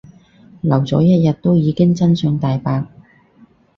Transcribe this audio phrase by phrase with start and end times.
[0.61, 2.87] 留咗一日都已經真相大白